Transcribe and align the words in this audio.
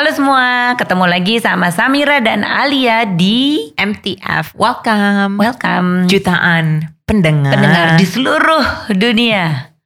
Halo 0.00 0.16
semua, 0.16 0.80
ketemu 0.80 1.04
lagi 1.04 1.44
sama 1.44 1.68
Samira 1.68 2.24
dan 2.24 2.40
Alia 2.40 3.04
di 3.04 3.68
MTF. 3.76 4.56
Welcome. 4.56 5.36
Welcome 5.36 6.08
Jutaan 6.08 6.88
pendengar. 7.04 7.52
pendengar 7.52 7.86
di 8.00 8.08
seluruh 8.08 8.64
dunia. 8.96 9.76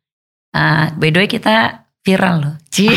Ah, 0.55 0.95
by 0.95 1.11
the 1.11 1.19
way 1.19 1.27
kita 1.27 1.83
viral 2.07 2.47
loh. 2.47 2.55
Cie. 2.71 2.95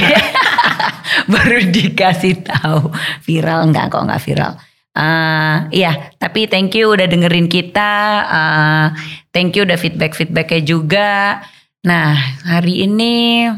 Baru 1.33 1.57
dikasih 1.73 2.45
tahu 2.45 2.93
viral 3.25 3.65
enggak 3.65 3.97
kok 3.97 4.05
enggak 4.05 4.21
viral. 4.21 4.53
Ah, 4.93 5.65
iya, 5.73 6.13
tapi 6.21 6.45
thank 6.45 6.77
you 6.77 6.93
udah 6.93 7.09
dengerin 7.09 7.49
kita. 7.49 8.29
Ah, 8.29 8.93
thank 9.33 9.57
you 9.57 9.65
udah 9.65 9.81
feedback 9.81 10.13
feedbacknya 10.13 10.61
juga. 10.61 11.41
Nah, 11.81 12.13
hari 12.45 12.85
ini 12.85 13.49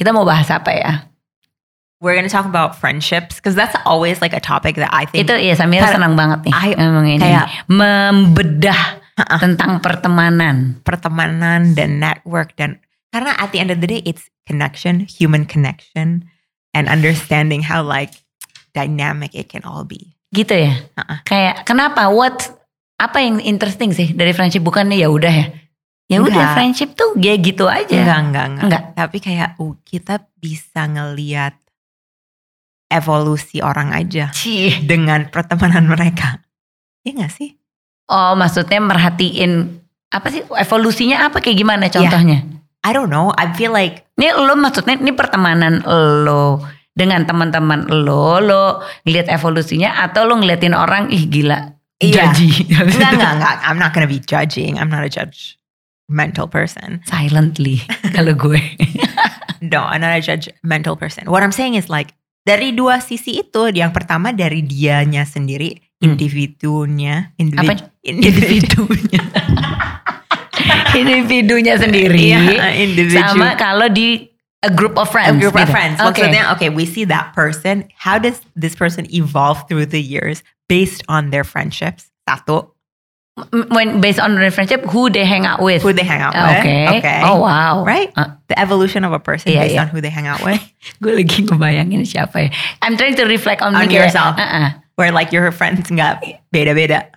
kita 0.00 0.16
mau 0.16 0.24
bahas 0.24 0.48
apa 0.48 0.72
ya? 0.72 1.11
We're 2.02 2.18
gonna 2.18 2.26
talk 2.26 2.50
about 2.50 2.74
friendships 2.74 3.38
because 3.38 3.54
that's 3.54 3.78
always 3.86 4.18
like 4.18 4.34
a 4.34 4.42
topic 4.42 4.74
that 4.74 4.90
I 4.90 5.06
think 5.06 5.22
Itu 5.22 5.38
ya 5.38 5.54
Samira 5.54 5.86
senang 5.86 6.18
banget 6.18 6.42
nih 6.42 6.52
I- 6.52 6.74
ngomong 6.74 7.06
ini. 7.06 7.22
kayak- 7.22 7.48
membedah 7.70 8.80
tentang 9.38 9.78
pertemanan. 9.78 10.82
pertemanan 10.82 11.78
dan 11.78 12.02
network 12.02 12.58
dan 12.58 12.82
karena 13.14 13.38
at 13.38 13.54
the 13.54 13.62
end 13.62 13.70
of 13.70 13.78
the 13.78 13.86
day 13.86 14.02
it's 14.02 14.26
connection, 14.50 15.06
human 15.06 15.46
connection, 15.46 16.26
and 16.74 16.90
understanding 16.90 17.62
how 17.62 17.78
like 17.78 18.10
dynamic 18.74 19.30
it 19.32 19.46
can 19.46 19.62
all 19.62 19.86
be. 19.86 20.18
Gitu 20.34 20.58
ya. 20.58 20.74
Uh-uh. 20.98 21.22
Kayak 21.22 21.62
kenapa? 21.62 22.10
What 22.10 22.50
apa 22.98 23.22
yang 23.22 23.38
interesting 23.38 23.94
sih 23.94 24.10
dari 24.10 24.34
friendship 24.34 24.66
bukannya 24.66 24.98
ya 24.98 25.06
udah 25.06 25.30
ya? 25.30 25.46
Ya 26.10 26.18
udah 26.18 26.52
friendship 26.52 26.92
tuh 26.92 27.14
ya 27.16 27.38
gitu 27.38 27.70
aja. 27.70 27.88
Enggak, 27.94 28.18
enggak, 28.26 28.44
enggak. 28.50 28.64
Enggak. 28.66 28.82
Tapi 28.98 29.16
kayak 29.22 29.48
uh, 29.62 29.76
kita 29.80 30.14
bisa 30.34 30.84
ngeliat 30.84 31.61
evolusi 32.92 33.58
orang 33.58 33.90
aja 33.90 34.28
Cih. 34.30 34.84
dengan 34.84 35.26
pertemanan 35.28 35.88
mereka. 35.88 36.44
Iya 37.02 37.24
gak 37.26 37.32
sih? 37.32 37.56
Oh, 38.06 38.36
maksudnya 38.36 38.78
merhatiin 38.78 39.80
apa 40.12 40.28
sih 40.28 40.44
evolusinya 40.52 41.26
apa 41.26 41.40
kayak 41.40 41.58
gimana 41.58 41.88
Iya. 41.88 41.96
contohnya? 41.98 42.38
I 42.82 42.90
don't 42.90 43.08
know. 43.08 43.30
I 43.34 43.48
feel 43.54 43.72
like 43.72 44.04
Ini 44.14 44.36
lo 44.36 44.54
maksudnya 44.54 45.00
ini 45.00 45.10
pertemanan 45.10 45.82
lo 46.22 46.60
dengan 46.92 47.24
teman-teman 47.24 47.88
lo, 47.88 48.36
lo 48.38 48.84
ngeliat 49.02 49.32
evolusinya 49.32 50.04
atau 50.04 50.28
lo 50.28 50.36
ngeliatin 50.36 50.76
orang 50.76 51.08
ih 51.08 51.26
gila 51.26 51.72
Iya. 51.98 52.28
judgy. 52.34 52.68
enggak, 52.70 53.10
enggak, 53.16 53.32
enggak. 53.38 53.54
I'm 53.64 53.78
not 53.80 53.90
gonna 53.94 54.10
be 54.10 54.18
judging. 54.18 54.76
I'm 54.76 54.90
not 54.90 55.02
a 55.02 55.10
judgmental 55.10 56.46
person. 56.46 57.00
Silently 57.06 57.82
kalau 58.12 58.36
gue. 58.36 58.60
No, 59.62 59.86
I'm 59.86 60.02
not 60.02 60.10
a 60.10 60.18
judgmental 60.18 60.98
person. 60.98 61.30
What 61.30 61.46
I'm 61.46 61.54
saying 61.54 61.78
is 61.78 61.86
like 61.86 62.10
dari 62.42 62.74
dua 62.74 62.98
sisi 62.98 63.38
itu, 63.38 63.70
yang 63.70 63.94
pertama 63.94 64.34
dari 64.34 64.62
dianya 64.62 65.22
sendiri, 65.22 65.78
Hmm. 66.02 66.18
individunya, 66.18 67.30
Apa? 67.38 67.78
individu, 68.02 68.82
Individunya. 68.90 69.22
Individunya 70.98 71.74
sendiri. 71.78 72.34
Iya, 72.34 72.74
individu. 72.76 73.22
Sama 73.22 73.54
kalau 73.56 73.86
di 73.88 74.28
a 74.62 74.70
group 74.70 74.98
of 74.98 75.08
a 75.08 75.12
friends. 75.14 75.38
group 75.40 75.54
of 75.54 75.64
gitu. 75.66 75.72
friends. 75.74 75.96
Oke. 76.02 76.20
Maksudnya, 76.22 76.52
okay, 76.52 76.68
we 76.68 76.84
see 76.84 77.06
that 77.06 77.32
person. 77.34 77.86
How 77.96 78.18
does 78.18 78.42
this 78.54 78.74
person 78.74 79.06
evolve 79.10 79.64
through 79.66 79.86
the 79.90 80.02
years 80.02 80.42
based 80.68 81.02
on 81.08 81.30
their 81.30 81.42
friendships? 81.42 82.10
Satu, 82.28 82.70
When 83.72 84.04
based 84.04 84.20
on 84.20 84.36
friendship, 84.52 84.84
who 84.92 85.08
they 85.08 85.24
hang 85.24 85.48
out 85.48 85.64
with. 85.64 85.80
who 85.80 85.96
they 85.96 86.04
hang 86.04 86.20
out 86.20 86.36
with. 86.36 86.60
Oke. 86.60 87.00
Okay. 87.00 87.20
Oh 87.24 87.40
wow. 87.40 87.80
Right? 87.80 88.12
Uh, 88.12 88.36
The 88.52 88.60
evolution 88.60 89.08
of 89.08 89.16
a 89.16 89.20
person 89.24 89.56
Iya, 89.56 89.60
based 89.64 89.72
iya. 89.72 89.82
on 89.82 89.88
who 89.88 90.04
they 90.04 90.12
hang 90.12 90.28
out 90.28 90.44
with. 90.44 90.60
gue 91.02 91.16
lagi 91.16 91.48
ngebayangin 91.48 92.04
siapa 92.04 92.36
ya. 92.44 92.48
I'm 92.84 93.00
trying 93.00 93.16
to 93.16 93.24
reflect 93.24 93.64
on, 93.64 93.72
On 93.72 93.88
yourself. 93.88 94.36
uh-uh. 94.36 94.76
Where 95.00 95.08
like 95.08 95.32
your 95.32 95.48
friends 95.48 95.88
nggak 95.88 96.20
beda-beda. 96.52 97.08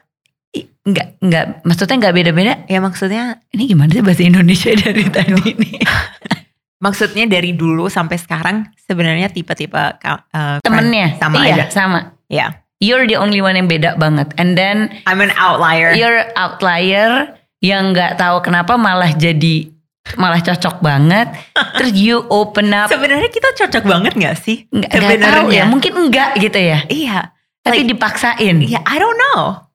Nggak, 0.88 1.20
nggak, 1.20 1.46
maksudnya 1.68 1.96
nggak 2.00 2.16
beda-beda. 2.16 2.54
Ya 2.72 2.80
maksudnya 2.80 3.44
Ini 3.52 3.76
gimana 3.76 3.92
sih 3.92 4.00
bahasa 4.00 4.24
Indonesia 4.24 4.72
dari 4.72 5.04
tadi 5.12 5.36
ini? 5.52 5.72
Maksudnya 6.86 7.26
dari 7.26 7.56
dulu 7.56 7.88
sampai 7.90 8.20
sekarang 8.20 8.68
sebenarnya 8.86 9.32
tipe-tipe 9.32 9.74
uh, 9.74 10.60
Temennya. 10.62 11.18
sama 11.18 11.48
iya, 11.48 11.56
aja. 11.56 11.66
sama. 11.72 12.00
Ya, 12.30 12.62
You're 12.86 13.10
the 13.10 13.18
only 13.18 13.42
one 13.42 13.58
yang 13.58 13.66
beda 13.66 13.98
banget. 13.98 14.38
And 14.38 14.54
then 14.54 14.94
I'm 15.10 15.18
an 15.26 15.34
outlier. 15.34 15.98
you're 15.98 16.22
outlier 16.38 17.34
yang 17.66 17.98
nggak 17.98 18.22
tahu 18.22 18.46
kenapa 18.46 18.78
malah 18.78 19.10
jadi 19.10 19.74
malah 20.14 20.38
cocok 20.46 20.86
banget. 20.86 21.34
Terus 21.82 21.98
you 21.98 22.22
open 22.30 22.70
up. 22.78 22.94
Sebenarnya 22.94 23.34
kita 23.34 23.58
cocok 23.58 23.84
banget 23.90 24.14
nggak 24.14 24.36
sih? 24.38 24.70
Nggak, 24.70 24.94
tahu 25.18 25.50
ya, 25.50 25.66
mungkin 25.66 25.98
enggak 25.98 26.38
gitu 26.38 26.60
ya. 26.62 26.86
Iya. 26.86 27.34
Tapi 27.66 27.82
Like, 27.82 27.98
dipaksain. 27.98 28.62
ya 28.62 28.86
I 28.86 29.02
don't 29.02 29.18
know. 29.18 29.66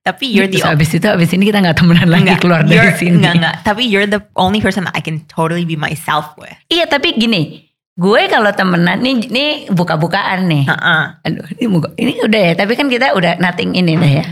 Tapi 0.00 0.32
you're 0.32 0.48
the 0.48 0.64
abis 0.64 0.96
itu 0.96 1.04
abis 1.04 1.28
ini 1.36 1.52
kita 1.52 1.60
nggak 1.60 1.76
temenan 1.76 2.08
lagi 2.08 2.24
Enggak, 2.24 2.40
keluar 2.40 2.60
dari 2.64 2.88
sini. 2.96 3.20
Enggak, 3.20 3.34
enggak. 3.36 3.54
Tapi 3.68 3.82
you're 3.84 4.08
the 4.08 4.24
only 4.34 4.64
person 4.64 4.88
that 4.88 4.96
I 4.96 5.04
can 5.04 5.20
totally 5.28 5.68
be 5.68 5.76
myself 5.76 6.32
with. 6.40 6.56
Iya 6.72 6.88
tapi 6.88 7.14
gini, 7.20 7.67
gue 7.98 8.22
kalau 8.30 8.54
temenan 8.54 9.02
nih, 9.02 9.26
nih 9.26 9.50
buka-bukaan 9.68 10.46
nih. 10.46 10.64
Uh-uh. 10.64 11.18
Aduh, 11.20 11.46
ini, 11.58 11.66
buka- 11.66 11.94
ini 11.98 12.12
udah 12.22 12.40
ya. 12.40 12.52
Tapi 12.54 12.72
kan 12.72 12.86
kita 12.86 13.10
udah 13.10 13.42
nothing 13.42 13.74
ini 13.74 13.98
dah 13.98 14.12
ya. 14.22 14.26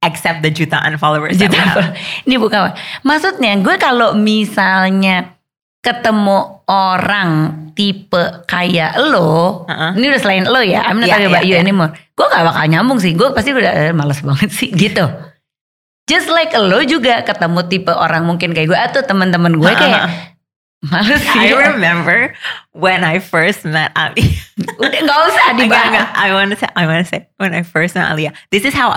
Except 0.00 0.40
the 0.40 0.48
jutaan 0.48 0.96
followers. 0.96 1.36
apa? 1.36 1.92
Ini 2.24 2.40
buka. 2.40 2.72
Maksudnya 3.02 3.60
gue 3.60 3.76
kalau 3.76 4.16
misalnya 4.16 5.36
ketemu 5.84 6.38
orang 6.66 7.30
tipe 7.72 8.18
kayak 8.44 8.96
lo, 8.98 9.68
Uh-uh. 9.68 9.92
ini 9.92 10.08
udah 10.08 10.20
selain 10.20 10.44
lo 10.44 10.58
ya, 10.58 10.82
I'm 10.82 10.98
not 10.98 11.06
Iya, 11.06 11.12
talking 11.12 11.30
about 11.30 11.44
iya, 11.44 11.50
you 11.52 11.56
iya. 11.60 11.62
anymore. 11.62 11.92
Gue 12.16 12.26
gak 12.26 12.42
bakal 12.42 12.64
nyambung 12.66 12.98
sih, 12.98 13.12
gue 13.12 13.28
pasti 13.30 13.52
udah 13.52 13.72
eh, 13.86 13.94
males 13.94 14.18
banget 14.18 14.50
sih 14.50 14.72
gitu. 14.82 15.04
Just 16.06 16.30
like 16.30 16.54
lo 16.54 16.80
juga 16.80 17.20
ketemu 17.20 17.66
tipe 17.66 17.90
orang 17.90 18.24
mungkin 18.24 18.50
kayak 18.50 18.66
gue 18.66 18.78
atau 18.78 19.00
teman-teman 19.02 19.52
gue 19.52 19.68
kayak 19.70 20.00
sih. 20.06 20.35
I 20.84 21.72
remember 21.72 22.34
when 22.72 23.02
I 23.04 23.18
first 23.18 23.64
met 23.64 23.92
Ali. 23.96 24.36
Udah 24.78 25.00
gak 25.02 25.18
usah 25.32 25.48
dibahas. 25.56 26.06
I 26.14 26.32
want 26.32 26.50
to 26.52 26.56
say, 26.56 26.68
I 26.76 26.86
want 26.86 27.04
to 27.04 27.08
say, 27.08 27.28
when 27.38 27.54
I 27.54 27.62
first 27.62 27.94
met 27.94 28.08
Aliyah, 28.12 28.34
this 28.50 28.64
is 28.64 28.74
how. 28.74 28.92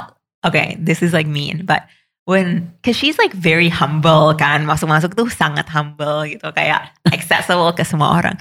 Okay, 0.46 0.78
this 0.80 1.02
is 1.04 1.12
like 1.12 1.28
mean, 1.28 1.66
but 1.66 1.84
when, 2.24 2.72
cause 2.84 2.96
she's 2.96 3.18
like 3.18 3.34
very 3.34 3.68
humble 3.68 4.32
kan, 4.36 4.64
masuk-masuk 4.64 5.12
tuh 5.18 5.28
sangat 5.28 5.68
humble 5.68 6.24
gitu, 6.24 6.48
kayak 6.56 6.96
accessible 7.12 7.74
ke 7.76 7.84
semua 7.84 8.16
orang. 8.16 8.40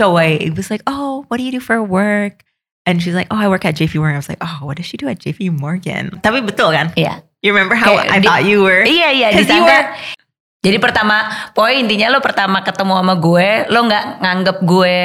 So 0.00 0.16
I 0.16 0.40
it 0.40 0.56
was 0.56 0.70
like, 0.70 0.80
oh, 0.86 1.24
what 1.28 1.36
do 1.36 1.44
you 1.44 1.52
do 1.52 1.60
for 1.60 1.82
work? 1.82 2.40
And 2.86 3.02
she's 3.02 3.12
like, 3.18 3.26
oh, 3.30 3.36
I 3.36 3.48
work 3.48 3.64
at 3.66 3.74
JP 3.74 3.98
Morgan. 4.00 4.14
I 4.16 4.22
was 4.22 4.28
like, 4.30 4.40
oh, 4.40 4.60
what 4.64 4.76
does 4.78 4.86
she 4.86 4.96
do 4.96 5.08
at 5.08 5.18
JP 5.18 5.58
Morgan? 5.60 6.22
Tapi 6.22 6.40
betul 6.40 6.70
kan? 6.72 6.92
Yeah. 6.96 7.20
You 7.42 7.52
remember 7.52 7.74
how 7.74 7.92
Kayak 7.98 8.10
I 8.14 8.18
di- 8.20 8.26
thought 8.28 8.44
you 8.46 8.62
were? 8.62 8.84
Yeah, 8.86 9.10
yeah. 9.10 9.30
Because 9.34 9.50
you 9.50 9.60
were- 9.60 9.88
Jadi 10.66 10.82
pertama, 10.82 11.16
poin 11.54 11.78
intinya 11.78 12.10
lo 12.10 12.18
pertama 12.18 12.58
ketemu 12.60 12.98
sama 12.98 13.14
gue, 13.14 13.48
lo 13.70 13.86
nggak 13.86 14.04
nganggep 14.18 14.58
gue 14.66 14.98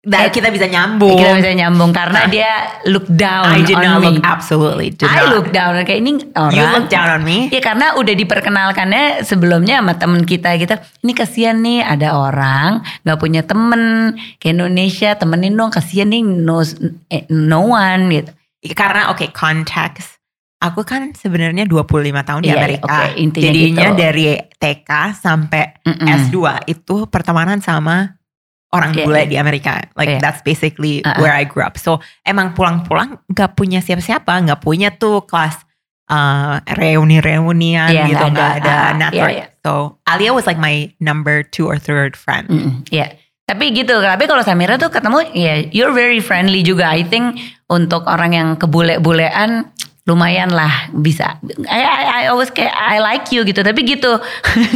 That 0.00 0.32
kita 0.32 0.48
bisa 0.48 0.64
nyambung. 0.64 1.12
kita 1.12 1.36
bisa 1.36 1.52
nyambung 1.52 1.92
karena 1.92 2.24
Nah. 2.24 2.32
dia 2.32 2.48
look 2.88 3.04
down 3.04 3.52
I 3.52 3.60
did 3.60 3.76
on 3.76 3.84
not 3.84 4.00
me. 4.00 4.06
look 4.08 4.24
absolutely. 4.24 4.88
Did 4.96 5.04
I 5.04 5.28
not. 5.28 5.28
look 5.28 5.46
down 5.52 5.76
kayak 5.84 6.00
ini 6.00 6.24
orang. 6.32 6.56
You 6.56 6.64
look 6.72 6.88
down 6.88 7.08
on 7.12 7.20
me. 7.20 7.52
Ya 7.52 7.60
karena 7.60 7.92
udah 8.00 8.14
diperkenalkannya 8.16 9.28
sebelumnya 9.28 9.84
sama 9.84 10.00
temen 10.00 10.24
kita 10.24 10.56
gitu. 10.56 10.72
Ini 11.04 11.12
kasihan 11.12 11.60
nih 11.60 11.84
ada 11.84 12.16
orang 12.16 12.80
nggak 13.04 13.18
punya 13.20 13.44
temen 13.44 14.16
ke 14.40 14.56
Indonesia 14.56 15.12
temenin 15.20 15.52
dong 15.52 15.68
kasihan 15.68 16.08
nih 16.08 16.24
no, 16.24 16.64
eh, 17.12 17.28
no 17.28 17.68
one 17.68 18.08
gitu. 18.08 18.32
Karena 18.72 19.12
oke 19.12 19.28
konteks 19.36 20.16
aku 20.60 20.84
kan 20.84 21.16
sebenarnya 21.16 21.64
25 21.64 21.88
tahun 22.20 22.40
di 22.44 22.52
Iya, 22.52 22.56
Amerika. 22.60 22.84
oke, 22.84 23.06
intinya 23.16 23.44
Jadinya 23.48 23.86
gitu. 23.88 23.96
dari 23.96 24.24
TK 24.54 24.90
sampai 25.16 25.64
Mm-mm. 25.82 26.06
S2 26.06 26.36
itu 26.68 26.96
pertemanan 27.08 27.58
sama 27.58 28.20
orang 28.70 28.92
Iya, 28.92 29.02
bule 29.02 29.20
iya. 29.24 29.26
di 29.26 29.36
Amerika. 29.36 29.80
Like 29.96 30.16
Iya. 30.16 30.20
that's 30.20 30.44
basically 30.44 31.00
Uh-uh. 31.00 31.16
where 31.18 31.32
I 31.32 31.42
grew 31.42 31.64
up. 31.64 31.74
So 31.74 31.98
emang 32.22 32.52
pulang-pulang 32.52 33.18
nggak 33.26 33.56
punya 33.56 33.80
siapa-siapa, 33.80 34.30
nggak 34.46 34.60
punya 34.60 34.92
tuh 34.92 35.24
kelas 35.24 35.64
uh, 36.06 36.60
reuni-reunian 36.68 37.88
Iya, 37.88 38.04
gitu, 38.06 38.24
nggak 38.30 38.50
ada. 38.60 38.68
ada, 38.68 38.74
Ah, 38.76 38.92
network. 38.94 39.32
iya, 39.32 39.46
iya. 39.48 39.58
So 39.64 39.98
Alia 40.04 40.30
was 40.30 40.44
like 40.44 40.58
my 40.58 40.92
number 41.00 41.42
two 41.42 41.66
or 41.66 41.80
third 41.80 42.14
friend. 42.14 42.46
Mm-mm, 42.48 42.84
Iya. 42.92 43.16
Tapi 43.42 43.74
gitu, 43.74 43.98
tapi 43.98 44.30
kalau 44.30 44.46
Samira 44.46 44.78
tuh 44.78 44.94
ketemu, 44.94 45.26
ya 45.34 45.58
you're 45.74 45.90
very 45.90 46.22
friendly 46.22 46.62
juga. 46.62 46.86
I 46.86 47.02
think 47.02 47.34
untuk 47.66 48.06
orang 48.06 48.30
yang 48.30 48.48
kebule-bulean 48.54 49.66
lumayan 50.04 50.48
lah 50.48 50.88
bisa. 50.90 51.36
I, 51.68 51.80
I, 51.80 52.02
I 52.04 52.22
always 52.32 52.48
kayak 52.48 52.72
I 52.72 52.98
like 52.98 53.28
you 53.30 53.44
gitu. 53.44 53.60
Tapi 53.60 53.84
gitu, 53.84 54.16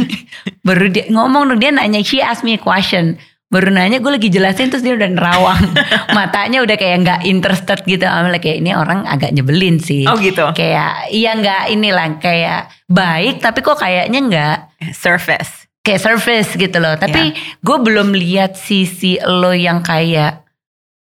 baru 0.67 0.89
dia 0.89 1.09
ngomong 1.09 1.49
dong 1.49 1.59
dia 1.59 1.71
nanya, 1.71 2.01
she 2.01 2.21
asked 2.21 2.45
me 2.45 2.55
a 2.55 2.61
question. 2.61 3.17
Baru 3.45 3.69
nanya 3.69 4.01
gue 4.01 4.09
lagi 4.09 4.27
jelasin 4.27 4.73
terus 4.73 4.81
dia 4.81 4.97
udah 4.97 5.05
nerawang. 5.05 5.61
Matanya 6.17 6.65
udah 6.65 6.75
kayak 6.75 6.97
nggak 7.05 7.21
interested 7.25 7.77
gitu. 7.85 8.03
I'm 8.03 8.33
like 8.33 8.41
kayak 8.41 8.59
ini 8.59 8.73
orang 8.73 9.05
agak 9.05 9.31
nyebelin 9.31 9.77
sih. 9.77 10.03
Oh 10.09 10.17
gitu. 10.17 10.49
Kayak 10.57 11.13
iya 11.13 11.37
nggak 11.37 11.63
inilah 11.69 12.17
kayak 12.17 12.73
baik 12.89 13.39
tapi 13.39 13.61
kok 13.61 13.77
kayaknya 13.77 14.19
nggak 14.25 14.57
Surface. 14.97 15.69
kayak 15.85 16.01
surface 16.01 16.57
gitu 16.57 16.81
loh. 16.81 16.97
Tapi 16.97 17.37
gue 17.61 17.77
belum 17.77 18.17
lihat 18.17 18.57
sisi 18.57 19.21
lo 19.21 19.53
yang 19.53 19.85
kayak 19.85 20.41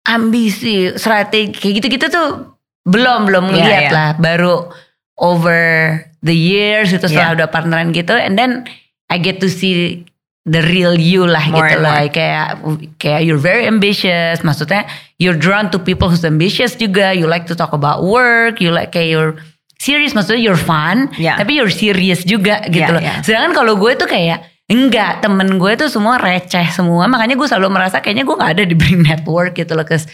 ambisi, 0.04 0.90
strategi 0.98 1.54
kayak 1.54 1.74
gitu-gitu 1.80 2.06
tuh 2.10 2.53
belum 2.84 3.26
belum 3.26 3.44
Iya, 3.48 3.52
ngeliat 3.52 3.82
iya. 3.82 3.90
lah. 3.90 4.10
Baru 4.16 4.68
over 5.16 5.62
the 6.20 6.34
years 6.34 6.90
itu 6.90 7.04
setelah 7.04 7.32
Iya. 7.32 7.36
udah 7.44 7.48
partneran 7.48 7.90
gitu, 7.90 8.12
and 8.12 8.34
then 8.34 8.64
I 9.08 9.16
get 9.16 9.38
to 9.40 9.48
see 9.48 10.02
the 10.44 10.60
real 10.60 10.92
you 10.92 11.24
lah 11.24 11.44
More 11.48 11.64
gitu 11.64 11.80
lah. 11.80 12.04
more. 12.04 12.08
Kayak 12.10 12.46
kayak 12.98 13.20
you're 13.24 13.40
very 13.40 13.64
ambitious. 13.64 14.44
Maksudnya 14.44 14.84
you're 15.16 15.36
drawn 15.36 15.72
to 15.72 15.78
people 15.78 16.08
who's 16.08 16.24
ambitious 16.24 16.74
juga. 16.74 17.12
You 17.12 17.24
like 17.24 17.48
to 17.48 17.56
talk 17.56 17.72
about 17.72 18.04
work. 18.04 18.60
You 18.60 18.68
like 18.68 18.92
kayak 18.92 19.08
you're 19.08 19.32
serious. 19.80 20.12
Maksudnya 20.12 20.40
you're 20.42 20.60
fun. 20.60 21.08
Iya. 21.16 21.40
Tapi 21.40 21.56
you're 21.56 21.72
serious 21.72 22.24
juga 22.24 22.60
gitu 22.68 22.84
Iya, 22.84 22.96
loh. 22.96 23.00
iya. 23.00 23.14
Sedangkan 23.24 23.52
kalau 23.56 23.76
gue 23.76 23.92
tuh 23.96 24.04
kayak 24.04 24.44
enggak 24.64 25.20
temen 25.20 25.56
gue 25.56 25.72
tuh 25.76 25.88
semua 25.88 26.16
receh 26.20 26.68
semua. 26.72 27.08
Makanya 27.08 27.36
gue 27.36 27.48
selalu 27.48 27.68
merasa 27.70 28.00
kayaknya 28.00 28.24
gue 28.24 28.36
nggak 28.36 28.52
ada 28.60 28.64
di 28.64 28.74
Bring 28.76 29.00
Network 29.00 29.56
gitu 29.56 29.72
loh. 29.72 29.84
Cause 29.84 30.04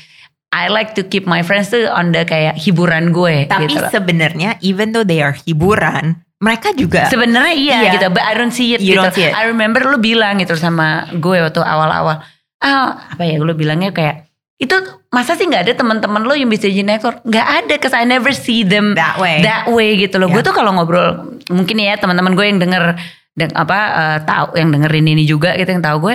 I 0.50 0.66
like 0.66 0.98
to 0.98 1.06
keep 1.06 1.24
my 1.24 1.46
friends 1.46 1.70
tuh 1.70 1.86
on 1.86 2.10
the 2.10 2.26
kayak 2.26 2.58
hiburan 2.58 3.14
gue 3.14 3.46
Tapi 3.46 3.70
gitu 3.70 3.86
sebenarnya 3.86 4.58
even 4.60 4.90
though 4.90 5.06
they 5.06 5.22
are 5.22 5.32
hiburan, 5.46 6.18
mereka 6.42 6.74
juga 6.74 7.06
Sebenarnya 7.06 7.54
iya, 7.54 7.78
Iya. 7.86 7.90
gitu, 7.94 8.06
but 8.10 8.24
I 8.26 8.34
don't 8.34 8.50
see 8.50 8.74
it 8.74 8.82
You 8.82 8.98
gitu. 8.98 8.98
don't 8.98 9.14
see 9.14 9.30
it. 9.30 9.32
I 9.32 9.46
remember 9.46 9.78
lu 9.86 10.02
bilang 10.02 10.42
gitu 10.42 10.58
sama 10.58 11.06
gue 11.12 11.38
waktu 11.38 11.62
awal-awal. 11.62 12.18
Ah, 12.58 13.08
apa 13.14 13.22
ya 13.22 13.38
lu 13.38 13.54
bilangnya 13.54 13.94
kayak 13.94 14.26
itu 14.60 14.76
masa 15.08 15.32
sih 15.32 15.48
nggak 15.48 15.64
ada 15.64 15.72
teman-teman 15.72 16.20
lo 16.20 16.34
yang 16.34 16.50
bisa 16.50 16.66
jadi 16.66 16.84
network? 16.84 17.22
Nggak 17.24 17.46
ada, 17.64 17.74
cause 17.80 17.94
I 17.94 18.04
never 18.04 18.34
see 18.34 18.60
them 18.60 18.92
that 18.98 19.16
way. 19.16 19.40
that 19.40 19.70
way 19.70 19.96
gitu 19.96 20.18
loh. 20.18 20.28
Gue 20.28 20.42
Yeah. 20.42 20.48
tuh 20.50 20.54
kalau 20.54 20.74
ngobrol 20.74 21.08
mungkin 21.48 21.78
ya 21.78 21.96
teman-teman 21.96 22.34
gue 22.34 22.44
yang 22.44 22.58
denger 22.58 22.98
deng, 23.32 23.54
apa 23.54 23.78
eh, 23.94 24.18
tahu 24.26 24.58
yang 24.58 24.68
dengerin 24.68 25.06
ini 25.08 25.24
juga 25.24 25.54
gitu 25.54 25.70
yang 25.70 25.80
tahu 25.80 26.10
gue 26.10 26.14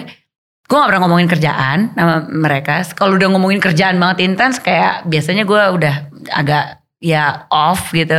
gue 0.66 0.76
gak 0.76 0.90
pernah 0.90 1.04
ngomongin 1.06 1.30
kerjaan 1.30 1.80
sama 1.94 2.26
mereka 2.26 2.82
kalau 2.98 3.14
udah 3.16 3.30
ngomongin 3.30 3.62
kerjaan 3.62 4.02
banget 4.02 4.26
intens 4.26 4.58
kayak 4.58 5.06
biasanya 5.06 5.46
gue 5.46 5.62
udah 5.78 5.96
agak 6.34 6.82
ya 6.98 7.46
off 7.54 7.94
gitu 7.94 8.18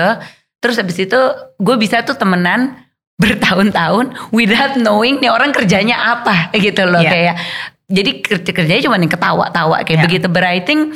terus 0.63 0.79
habis 0.79 0.95
itu 0.97 1.19
gue 1.59 1.77
bisa 1.77 2.07
tuh 2.07 2.15
temenan 2.15 2.79
bertahun-tahun 3.23 4.31
without 4.31 4.77
knowing 4.77 5.19
nih 5.19 5.33
orang 5.33 5.51
kerjanya 5.51 5.97
apa 6.17 6.53
gitu 6.55 6.85
loh 6.87 7.01
Yeah. 7.01 7.13
kayak 7.13 7.37
jadi 7.87 8.11
kerja 8.21 8.51
kerjanya 8.51 8.83
cuma 8.87 8.99
yang 8.99 9.11
ketawa-tawa 9.11 9.83
kayak 9.83 9.99
Yeah. 9.99 10.07
begitu 10.07 10.27
but 10.29 10.45
I 10.45 10.61
think 10.63 10.95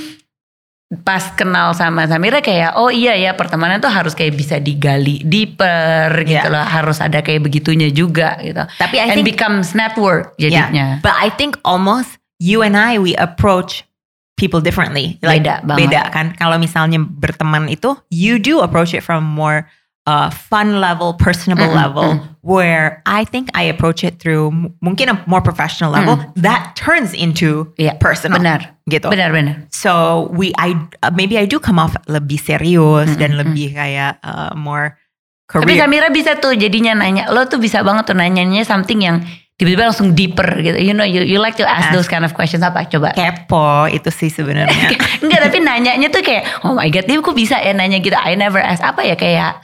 pas 1.07 1.23
kenal 1.39 1.71
sama 1.71 2.03
Samira 2.11 2.43
kayak 2.43 2.75
oh 2.75 2.91
iya 2.91 3.15
ya 3.15 3.39
pertemanan 3.39 3.79
tuh 3.79 3.87
harus 3.95 4.11
kayak 4.11 4.35
bisa 4.35 4.59
digali 4.59 5.23
deeper 5.23 6.11
gitu 6.27 6.35
Yeah. 6.35 6.51
loh 6.51 6.67
harus 6.67 6.99
ada 6.99 7.23
kayak 7.23 7.47
begitunya 7.47 7.95
juga 7.95 8.35
gitu 8.43 8.59
Tapi 8.75 8.99
I 8.99 9.15
and 9.15 9.23
think 9.23 9.31
becomes 9.31 9.71
network 9.71 10.35
Yeah. 10.35 10.67
jadinya 10.67 10.87
But 10.99 11.15
I 11.15 11.31
think 11.31 11.63
almost 11.63 12.19
you 12.43 12.67
and 12.67 12.75
I 12.75 12.99
we 12.99 13.15
approach 13.15 13.87
people 14.35 14.65
differently. 14.65 15.21
Beda 15.21 15.61
banget. 15.61 15.79
Beda 15.85 16.03
kan. 16.09 16.33
Kalau 16.33 16.57
misalnya 16.57 16.97
berteman 16.97 17.69
itu, 17.69 17.93
you 18.09 18.41
do 18.41 18.65
approach 18.65 18.97
it 18.97 19.05
from 19.05 19.21
more 19.21 19.69
uh, 20.11 20.27
fun 20.35 20.83
level, 20.83 21.15
personable 21.15 21.71
Mm-mm, 21.71 21.79
level. 21.79 22.09
Where 22.43 22.99
I 23.05 23.23
think 23.23 23.53
I 23.55 23.69
approach 23.69 24.03
it 24.03 24.19
through 24.19 24.51
mungkin 24.81 25.07
a 25.07 25.17
more 25.29 25.39
professional 25.41 25.93
level. 25.93 26.19
That 26.35 26.75
turns 26.75 27.15
into 27.15 27.71
Iya, 27.79 27.95
personal. 28.03 28.43
benar 28.43 28.75
Gitu. 28.91 29.07
benar-benar 29.07 29.71
So 29.71 30.27
we, 30.35 30.51
I 30.59 30.75
uh, 31.05 31.15
maybe 31.15 31.39
I 31.39 31.47
do 31.47 31.63
come 31.63 31.79
off 31.79 31.95
lebih 32.11 32.43
serius 32.43 33.15
dan 33.15 33.39
Mm-mm. 33.39 33.55
lebih 33.55 33.79
kayak 33.79 34.19
uh, 34.25 34.51
more 34.59 34.99
Tapi 35.47 35.63
career. 35.67 35.83
Samira 35.83 36.09
bisa 36.11 36.39
tuh 36.39 36.55
jadinya 36.55 36.95
nanya, 36.97 37.31
lo 37.31 37.43
tuh 37.45 37.59
bisa 37.59 37.83
banget 37.83 38.07
tuh 38.07 38.15
nanyanya 38.15 38.63
something 38.63 38.99
yang 38.99 39.23
tiba-tiba 39.55 39.93
langsung 39.93 40.17
deeper 40.17 40.47
gitu. 40.59 40.79
You 40.81 40.97
know, 40.97 41.05
you, 41.05 41.21
you 41.21 41.37
like 41.37 41.59
to 41.59 41.67
ask 41.67 41.91
Ask. 41.91 41.95
those 41.95 42.09
kind 42.09 42.25
of 42.25 42.33
questions 42.33 42.65
apa? 42.65 42.89
Coba. 42.89 43.13
kepo 43.13 43.91
itu 43.93 44.09
sih 44.09 44.33
sebenarnya. 44.33 44.97
Enggak, 45.23 45.41
tapi 45.45 45.59
nanyanya 45.61 46.09
tuh 46.09 46.25
kayak, 46.25 46.65
oh 46.65 46.73
my 46.73 46.89
god, 46.89 47.05
dia 47.05 47.21
kok 47.21 47.37
bisa 47.37 47.61
ya 47.61 47.71
nanya 47.71 47.99
gitu. 47.99 48.17
I 48.17 48.35
never 48.35 48.57
ask 48.57 48.81
apa 48.81 49.05
ya 49.05 49.13
kayak. 49.15 49.61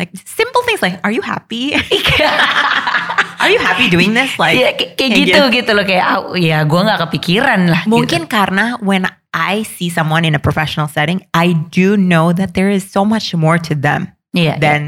Like 0.00 0.08
simple 0.24 0.64
things 0.64 0.80
like 0.80 0.96
are 1.04 1.12
you 1.12 1.20
happy 1.20 1.76
are 3.40 3.50
you 3.52 3.60
happy 3.60 3.88
doing 3.92 4.16
this 4.16 4.32
like 4.40 4.56
Iya, 4.56 4.72
kayak, 4.96 5.10
gitu 5.16 5.40
gitu 5.52 5.70
loh 5.76 5.84
kayak, 5.84 6.04
ah, 6.04 6.20
ya 6.36 6.64
gue 6.64 6.80
nggak 6.80 7.00
kepikiran 7.08 7.60
lah. 7.68 7.82
mungkin 7.84 8.24
karena 8.24 8.80
when 8.80 9.04
I 9.30 9.62
see 9.62 9.92
someone 9.92 10.24
in 10.24 10.34
a 10.34 10.42
professional 10.42 10.88
setting 10.88 11.22
I 11.32 11.52
do 11.70 11.94
know 11.96 12.32
that 12.32 12.56
there 12.56 12.72
is 12.72 12.82
so 12.82 13.04
much 13.04 13.30
more 13.36 13.60
to 13.60 13.76
them 13.76 14.10
gitu. 14.32 14.48
Iya, 14.48 14.54
than 14.58 14.80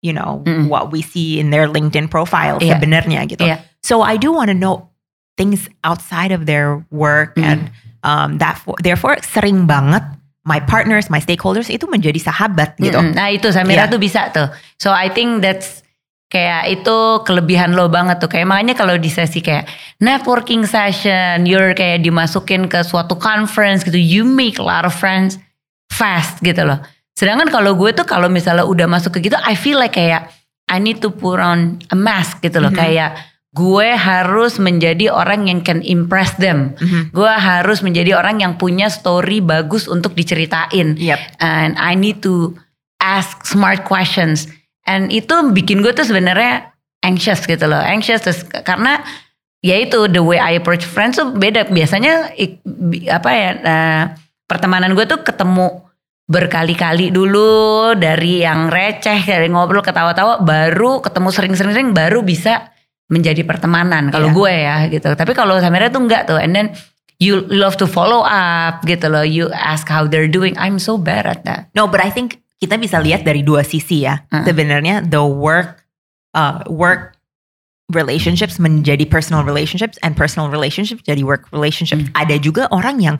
you 0.00 0.12
know 0.14 0.42
Mm-mm. 0.46 0.66
what 0.70 0.90
we 0.90 1.02
see 1.02 1.36
in 1.38 1.50
their 1.50 1.66
LinkedIn 1.66 2.08
profile 2.08 2.58
Iya. 2.58 2.78
sebenarnya 2.78 3.26
gitu 3.28 3.44
Iya. 3.44 3.62
so 3.84 4.00
I 4.02 4.16
do 4.16 4.30
want 4.32 4.48
to 4.48 4.56
know 4.56 4.88
things 5.38 5.70
outside 5.86 6.30
of 6.34 6.46
their 6.46 6.82
work 6.90 7.34
Mm. 7.38 7.44
and 7.46 7.60
um, 8.02 8.30
that 8.38 8.58
therefore 8.82 9.18
sering 9.22 9.66
banget 9.66 10.02
my 10.48 10.58
partners 10.64 11.12
my 11.12 11.20
stakeholders 11.20 11.68
itu 11.68 11.84
menjadi 11.84 12.16
sahabat 12.18 12.80
gitu 12.80 12.96
Mm-mm. 12.96 13.12
Nah 13.12 13.28
itu 13.28 13.52
Samira 13.52 13.84
Iya. 13.84 13.92
tuh 13.92 14.00
bisa 14.00 14.32
tuh. 14.32 14.48
So 14.80 14.88
I 14.88 15.12
think 15.12 15.44
that's 15.44 15.84
kayak 16.28 16.68
itu 16.72 16.96
kelebihan 17.24 17.72
lo 17.72 17.88
banget 17.88 18.20
tuh. 18.20 18.28
Kayak 18.28 18.48
makanya 18.48 18.72
kalau 18.72 18.96
di 18.96 19.08
sesi 19.08 19.40
kayak 19.40 19.68
networking 19.98 20.64
session, 20.64 21.44
you're 21.44 21.72
kayak 21.72 22.00
dimasukin 22.00 22.68
ke 22.68 22.80
suatu 22.80 23.16
conference 23.16 23.84
gitu, 23.84 23.96
you 23.96 24.24
make 24.24 24.56
a 24.56 24.64
lot 24.64 24.84
of 24.84 24.92
friends 24.92 25.36
fast 25.88 26.40
gitu 26.40 26.64
loh. 26.64 26.80
Sedangkan 27.16 27.48
kalau 27.48 27.74
gue 27.74 27.90
tuh 27.92 28.04
kalau 28.04 28.28
misalnya 28.28 28.62
udah 28.62 28.86
masuk 28.86 29.18
ke 29.18 29.28
gitu, 29.28 29.36
I 29.40 29.56
feel 29.56 29.76
like 29.76 29.96
kayak 29.96 30.28
I 30.68 30.76
need 30.78 31.00
to 31.00 31.08
put 31.08 31.40
on 31.40 31.80
a 31.88 31.96
mask 31.96 32.44
gitu 32.44 32.60
loh. 32.60 32.70
Mhm. 32.70 32.78
Kayak 32.78 33.10
gue 33.58 33.88
harus 33.98 34.62
menjadi 34.62 35.10
orang 35.10 35.50
yang 35.50 35.66
can 35.66 35.82
impress 35.82 36.38
them. 36.38 36.78
Mhm. 36.78 37.10
Gue 37.10 37.26
harus 37.26 37.82
menjadi 37.82 38.14
orang 38.14 38.38
yang 38.38 38.54
punya 38.54 38.86
story 38.86 39.42
bagus 39.42 39.90
untuk 39.90 40.14
diceritain 40.14 40.94
Yep. 40.94 41.18
and 41.42 41.74
I 41.74 41.98
need 41.98 42.22
to 42.22 42.54
ask 43.02 43.42
smart 43.42 43.82
questions 43.82 44.46
and 44.86 45.10
itu 45.10 45.34
bikin 45.50 45.82
gue 45.82 45.90
tuh 45.90 46.06
sebenarnya 46.06 46.74
anxious 47.02 47.46
gitu 47.46 47.66
loh 47.66 47.78
anxious 47.78 48.22
terus 48.22 48.42
karena 48.66 48.98
ya 49.62 49.78
itu 49.78 50.10
the 50.10 50.18
way 50.18 50.38
I 50.38 50.58
approach 50.58 50.82
friends 50.82 51.18
tuh 51.18 51.30
beda 51.30 51.70
biasanya 51.70 52.34
apa 53.10 53.30
ya 53.30 53.50
eh, 53.54 54.02
pertemanan 54.50 54.98
gue 54.98 55.06
tuh 55.06 55.22
ketemu 55.22 55.86
berkali-kali 56.26 57.08
dulu 57.08 57.94
dari 57.96 58.44
yang 58.44 58.68
receh 58.68 59.24
dari 59.24 59.48
ngobrol 59.48 59.80
ketawa-tawa 59.80 60.44
baru 60.44 61.00
ketemu 61.00 61.28
sering-sering 61.32 61.88
baru 61.96 62.20
bisa 62.20 62.68
menjadi 63.08 63.40
pertemanan 63.42 64.12
kalau 64.12 64.28
Iya. 64.28 64.36
gue 64.36 64.54
ya 64.54 64.76
gitu 64.88 65.08
tapi 65.12 65.32
kalau 65.32 65.56
Samira 65.58 65.88
tuh 65.88 66.04
enggak 66.04 66.28
tuh 66.28 66.36
and 66.36 66.52
then 66.52 66.72
you 67.16 67.42
love 67.48 67.74
to 67.74 67.88
follow 67.88 68.22
up 68.22 68.84
gitu 68.84 69.08
loh 69.08 69.24
you 69.24 69.48
ask 69.50 69.88
how 69.88 70.04
they're 70.04 70.28
doing 70.28 70.52
I'm 70.60 70.76
so 70.76 70.94
bad 70.94 71.24
at 71.24 71.42
that 71.48 71.72
No, 71.72 71.88
but 71.88 71.98
I 71.98 72.12
think 72.12 72.38
kita 72.58 72.74
bisa 72.74 72.98
lihat 72.98 73.22
dari 73.22 73.40
dua 73.40 73.62
sisi 73.62 74.02
ya. 74.02 74.18
Uh-uh. 74.28 74.42
Sebenarnya 74.42 75.06
the 75.06 75.22
work 75.22 75.86
uh, 76.34 76.66
work 76.66 77.14
relationships 77.88 78.58
menjadi 78.58 79.06
personal 79.06 79.46
relationships 79.46 79.94
and 80.02 80.12
personal 80.12 80.50
relationships 80.52 81.00
jadi 81.00 81.22
work 81.24 81.46
relationships. 81.48 82.04
Hmm. 82.10 82.18
Ada 82.18 82.36
juga 82.36 82.66
orang 82.68 82.98
yang 82.98 83.16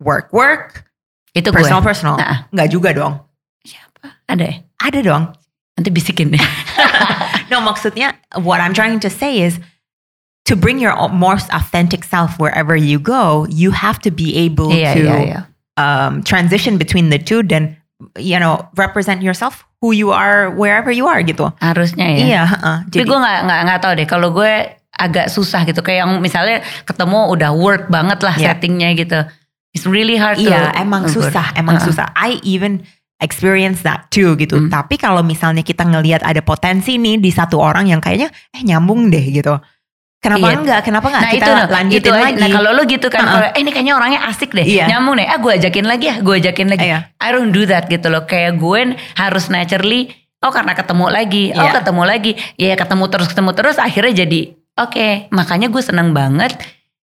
work 0.00 0.32
work, 0.34 0.88
itu 1.30 1.52
personal 1.52 1.78
gue 1.78 1.86
personal. 1.86 2.16
Nah. 2.18 2.48
Nggak 2.50 2.68
juga 2.72 2.90
dong. 2.90 3.14
siapa 3.62 4.16
ada 4.26 4.42
ya 4.48 4.56
Ada 4.80 4.98
dong. 5.04 5.24
nanti 5.76 5.88
bisikin 5.88 6.34
deh 6.34 6.40
No, 7.50 7.58
maksudnya 7.60 8.14
what 8.38 8.62
I'm 8.62 8.72
trying 8.72 9.02
to 9.02 9.10
say 9.10 9.42
is 9.42 9.58
to 10.46 10.54
bring 10.56 10.78
your 10.78 10.94
most 11.10 11.50
authentic 11.50 12.02
self 12.06 12.38
wherever 12.38 12.74
you 12.78 12.98
go, 12.98 13.46
you 13.50 13.70
have 13.70 13.98
to 14.06 14.10
be 14.10 14.34
able 14.46 14.70
iya 14.70 14.94
to 14.94 15.00
iya 15.02 15.16
iya 15.20 15.40
um, 15.78 16.22
transition 16.22 16.78
between 16.78 17.10
the 17.10 17.18
two 17.18 17.42
dan 17.42 17.76
you 18.16 18.38
know 18.38 18.64
represent 18.78 19.20
yourself 19.20 19.66
who 19.82 19.92
you 19.92 20.10
are 20.10 20.48
wherever 20.54 20.88
you 20.92 21.04
are 21.10 21.20
gitu. 21.22 21.50
harusnya 21.60 22.06
ya 22.06 22.18
Iya, 22.24 22.42
heeh. 22.48 22.76
tapi 22.92 23.04
gue 23.04 23.18
nggak 23.18 23.38
nggak 23.48 23.60
nggak 23.68 23.80
tahu 23.80 23.92
deh 23.96 24.06
kalau 24.08 24.28
gue 24.32 24.52
agak 24.96 25.26
susah 25.32 25.64
gitu 25.64 25.80
kayak 25.80 26.04
yang 26.04 26.12
misalnya 26.20 26.60
ketemu 26.84 27.32
udah 27.32 27.50
work 27.56 27.88
banget 27.88 28.20
lah 28.20 28.34
Iya. 28.36 28.52
settingnya 28.56 28.92
gitu 28.96 29.20
it's 29.72 29.86
really 29.88 30.16
hard 30.20 30.36
to 30.36 30.48
iya 30.50 30.74
emang 30.76 31.06
ukur. 31.08 31.24
susah, 31.30 31.54
emang 31.56 31.78
Heeh. 31.78 31.86
susah. 31.88 32.06
I 32.18 32.36
even 32.42 32.82
experience 33.20 33.84
that 33.84 34.08
too 34.08 34.34
gitu. 34.36 34.56
Hmm. 34.56 34.68
Tapi 34.68 34.96
kalau 34.96 35.20
misalnya 35.20 35.60
kita 35.60 35.84
ngelihat 35.84 36.24
ada 36.24 36.40
potensi 36.40 36.96
nih 36.96 37.20
di 37.20 37.30
satu 37.30 37.60
orang 37.60 37.88
yang 37.88 38.00
kayaknya 38.00 38.28
eh 38.50 38.62
nyambung 38.64 39.08
deh 39.08 39.22
gitu. 39.30 39.56
Kenapa 40.20 40.52
Iya. 40.52 40.56
enggak? 40.60 40.80
Kenapa 40.84 41.06
enggak 41.08 41.24
Nah 41.24 41.32
kita 41.32 41.44
itu, 41.48 41.52
nah, 41.56 41.66
lanjutin 41.72 42.00
itu 42.04 42.10
lagi? 42.12 42.40
Nah 42.44 42.48
kalau 42.52 42.70
lo 42.76 42.82
gitu 42.84 43.08
kan, 43.08 43.24
Heeh. 43.24 43.32
kalau, 43.32 43.46
eh 43.56 43.60
ini 43.64 43.70
kayaknya 43.72 43.94
orangnya 43.96 44.20
asik 44.28 44.52
deh, 44.52 44.66
Iya. 44.68 44.84
nyambung 44.92 45.16
deh. 45.16 45.24
Ah 45.24 45.38
gue 45.40 45.52
ajakin 45.56 45.86
lagi 45.88 46.04
ya, 46.12 46.16
gue 46.20 46.34
ajakin 46.36 46.68
lagi. 46.68 46.86
Iya. 46.92 46.98
I 47.16 47.28
don't 47.32 47.52
do 47.56 47.64
that 47.64 47.88
gitu 47.88 48.12
loh. 48.12 48.28
Kayak 48.28 48.60
gue 48.60 48.80
harus 49.16 49.48
naturally, 49.48 50.12
oh 50.44 50.52
karena 50.52 50.76
ketemu 50.76 51.06
lagi, 51.08 51.44
oh 51.56 51.64
Iya. 51.64 51.72
ketemu 51.80 52.02
lagi, 52.04 52.32
ya 52.60 52.76
ketemu 52.76 53.04
terus 53.08 53.26
ketemu 53.32 53.50
terus, 53.56 53.76
akhirnya 53.80 54.12
jadi 54.12 54.40
oke. 54.76 55.08
Makanya 55.32 55.72
gue 55.72 55.80
seneng 55.80 56.12
banget 56.12 56.52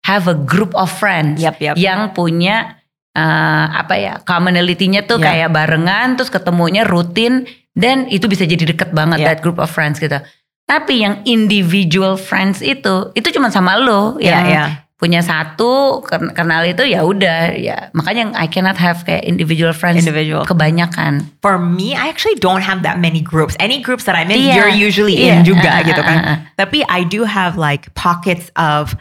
have 0.05 0.29
a 0.29 0.37
group 0.37 0.77
of 0.77 0.85
friends 0.87 1.41
Yap, 1.41 1.57
yap. 1.57 1.73
yang 1.73 2.13
punya 2.13 2.77
eh, 3.17 3.65
apa 3.73 3.97
ya 3.97 4.13
commonality-nya 4.21 5.01
tuh 5.03 5.17
Iya. 5.17 5.25
kayak 5.25 5.49
barengan, 5.51 6.13
terus 6.13 6.29
ketemunya 6.29 6.85
rutin, 6.85 7.49
dan 7.73 8.05
itu 8.07 8.29
bisa 8.29 8.45
jadi 8.45 8.61
deket 8.67 8.93
banget 8.93 9.17
Iya. 9.19 9.27
that 9.27 9.39
group 9.41 9.57
of 9.57 9.67
friends 9.67 9.97
gitu. 9.97 10.21
Tapi 10.63 11.01
yang 11.01 11.23
individual 11.23 12.13
friends 12.13 12.61
itu, 12.61 13.09
itu 13.11 13.27
cuma 13.31 13.47
sama 13.47 13.73
lo 13.73 14.19
Iya, 14.19 14.29
yang 14.29 14.45
iya. 14.45 14.65
punya 14.97 15.21
satu 15.21 16.01
ken- 16.03 16.33
kenal 16.33 16.65
itu 16.65 16.81
ya 16.81 17.05
udah 17.05 17.53
ya 17.53 17.93
makanya 17.93 18.33
I 18.33 18.49
cannot 18.49 18.75
have 18.75 19.05
kayak 19.05 19.23
individual 19.23 19.69
friends 19.71 20.01
Individual. 20.01 20.41
kebanyakan 20.43 21.29
For 21.39 21.55
me, 21.55 21.93
I 21.93 22.09
actually 22.09 22.35
don't 22.37 22.65
have 22.65 22.81
that 22.81 22.97
many 22.97 23.21
groups. 23.21 23.53
Any 23.61 23.79
groups 23.79 24.09
that 24.09 24.17
I'm 24.17 24.27
in, 24.27 24.41
Iya. 24.41 24.53
you're 24.57 24.73
usually 24.73 25.15
Iya. 25.15 25.39
in 25.39 25.45
juga 25.45 25.69
Ah, 25.69 25.79
ah, 25.79 25.85
gitu 25.85 26.01
kan. 26.01 26.17
ah. 26.19 26.37
Tapi 26.57 26.81
I 26.89 27.05
do 27.05 27.23
have 27.23 27.55
like 27.55 27.87
pockets 27.93 28.49
of 28.57 28.97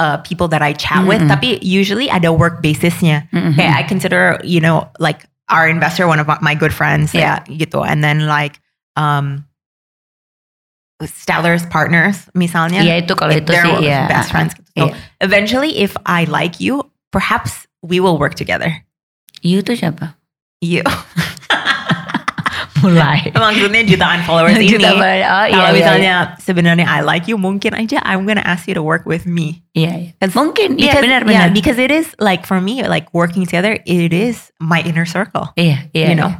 uh, 0.00 0.16
people 0.24 0.48
that 0.48 0.64
I 0.64 0.72
chat 0.72 1.04
with. 1.04 1.20
Mm-mm. 1.20 1.28
Tapi 1.28 1.60
usually 1.60 2.08
ada 2.08 2.32
work 2.32 2.64
basisnya. 2.64 3.28
Mm-mm. 3.30 3.52
Kayak 3.54 3.74
I 3.76 3.82
consider, 3.84 4.40
you 4.40 4.58
know, 4.64 4.88
like 4.96 5.28
our 5.52 5.68
investor 5.68 6.08
one 6.08 6.16
of 6.18 6.26
my 6.40 6.56
good 6.56 6.72
friends, 6.72 7.12
Yeah. 7.12 7.44
ya 7.44 7.60
gitu. 7.60 7.84
And 7.84 8.00
then 8.00 8.24
like 8.24 8.56
um, 8.96 9.44
Stellar's 11.04 11.64
partners, 11.68 12.28
misalnya. 12.36 12.80
Iya 12.84 13.04
itu 13.04 13.12
kalau 13.16 13.32
itu 13.32 13.52
sih 13.52 13.74
ya 13.84 14.08
best 14.08 14.32
friends. 14.32 14.52
gitu. 14.58 14.64
So 14.76 14.84
Iya. 14.88 14.96
eventually, 15.20 15.72
if 15.80 15.96
I 16.08 16.24
like 16.28 16.60
you, 16.60 16.88
perhaps 17.12 17.68
we 17.84 18.00
will 18.00 18.16
work 18.16 18.36
together. 18.36 18.72
You 19.44 19.60
tuh 19.64 19.76
siapa 19.76 20.16
You. 20.60 20.84
mulai 22.80 23.30
Maksudnya 23.36 23.82
jutaan 23.84 24.20
followers 24.24 24.56
ini. 24.60 24.76
Juta 24.76 24.90
oh 24.92 25.00
iya 25.00 25.48
Kalau 25.48 25.70
iya, 25.70 25.76
misalnya 25.76 26.14
sebenarnya 26.40 26.86
I 26.88 27.00
like 27.00 27.28
you, 27.28 27.36
mungkin 27.36 27.76
aja 27.76 28.00
I'm 28.02 28.24
gonna 28.24 28.44
ask 28.44 28.66
you 28.66 28.74
to 28.76 28.84
work 28.84 29.04
with 29.04 29.24
me. 29.24 29.62
iya, 29.76 30.12
iya. 30.12 30.26
mungkin 30.34 30.76
iya 30.80 30.96
Because, 30.96 31.04
benar 31.04 31.20
yeah, 31.22 31.28
benar 31.28 31.48
because 31.54 31.78
it 31.78 31.92
is 31.94 32.10
like 32.18 32.44
for 32.48 32.58
me, 32.58 32.82
like 32.84 33.06
working 33.14 33.44
together, 33.46 33.78
it 33.86 34.12
is 34.12 34.50
my 34.58 34.80
inner 34.82 35.06
circle. 35.06 35.52
iya 35.54 35.86
iya 35.94 36.12
you 36.12 36.16
know, 36.18 36.32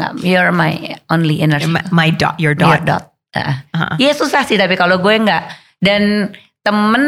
Nggak, 0.00 0.12
you're 0.24 0.54
my 0.54 0.96
only 1.12 1.44
inner 1.44 1.60
my, 1.68 1.84
my 1.92 2.08
dot, 2.08 2.40
your 2.40 2.56
Your 2.56 2.80
dot. 2.80 2.86
dot. 2.86 3.04
Ah. 3.36 3.62
Uh-huh. 3.70 3.94
Iya 4.00 4.12
susah 4.16 4.42
sih 4.48 4.56
tapi 4.58 4.74
kalau 4.74 4.98
gue 4.98 5.14
nggak 5.14 5.44
dan 5.84 6.32
temen 6.64 7.04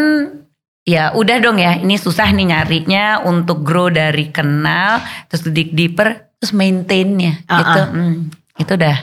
ya 0.82 1.14
udah 1.14 1.38
dong 1.38 1.62
ya 1.62 1.78
ini 1.78 1.94
susah 1.94 2.30
nih 2.34 2.52
nyarinya 2.52 3.22
untuk 3.22 3.62
grow 3.62 3.86
dari 3.86 4.30
kenal 4.34 4.98
terus 5.30 5.46
dig 5.50 5.70
deeper 5.72 6.30
terus 6.42 6.50
maintainnya 6.50 7.38
Uh-uh. 7.46 7.58
gitu 7.62 7.82
Hmm, 7.86 8.16
itu 8.58 8.72
udah 8.74 8.96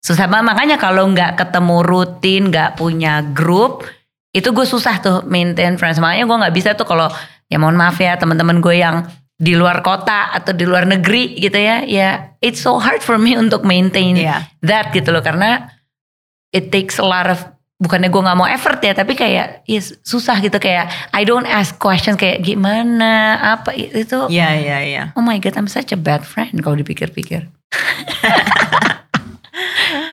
susah 0.00 0.26
banget. 0.26 0.46
Makanya 0.48 0.76
kalau 0.76 1.06
nggak 1.06 1.36
ketemu 1.36 1.76
rutin 1.82 2.42
nggak 2.48 2.74
punya 2.74 3.20
grup 3.22 3.84
itu 4.30 4.50
gue 4.50 4.62
susah 4.64 4.98
tuh 4.98 5.16
maintain 5.26 5.74
friends. 5.74 5.98
Makanya 5.98 6.24
gue 6.24 6.36
nggak 6.46 6.54
bisa 6.54 6.70
tuh 6.72 6.86
kalau 6.86 7.10
ya 7.46 7.58
mohon 7.58 7.74
maaf 7.74 7.98
ya 7.98 8.14
teman-teman 8.14 8.58
gue 8.58 8.78
yang 8.78 9.06
di 9.40 9.56
luar 9.56 9.80
kota 9.80 10.30
atau 10.30 10.52
di 10.52 10.64
luar 10.64 10.84
negeri 10.84 11.34
gitu 11.36 11.56
ya. 11.56 11.82
Ya 11.82 12.08
it's 12.38 12.60
so 12.60 12.78
hard 12.78 13.00
for 13.00 13.16
me 13.16 13.34
untuk 13.34 13.62
maintain 13.62 14.14
Iya. 14.14 14.46
that 14.62 14.90
gitu 14.90 15.10
loh. 15.10 15.20
Karena 15.20 15.66
it 16.50 16.70
takes 16.70 16.98
a 16.98 17.04
lot 17.04 17.26
of 17.26 17.40
bukannya 17.80 18.12
gue 18.12 18.20
nggak 18.20 18.36
mau 18.36 18.44
effort 18.44 18.76
ya 18.84 18.92
tapi 18.92 19.16
kayak 19.16 19.64
ya 19.64 19.80
susah 20.04 20.38
gitu. 20.38 20.56
Kayak 20.56 20.92
I 21.10 21.24
don't 21.24 21.48
ask 21.48 21.74
questions. 21.76 22.14
Kayak 22.14 22.44
gimana? 22.44 23.34
Apa? 23.58 23.72
Itu 23.74 24.28
Iya, 24.28 24.48
iya, 24.54 24.78
iya. 24.84 25.02
oh 25.16 25.24
my 25.24 25.40
god 25.40 25.56
I'm 25.56 25.66
such 25.66 25.90
a 25.90 25.98
bad 25.98 26.22
friend 26.22 26.60
kalau 26.60 26.76
dipikir-pikir 26.76 27.48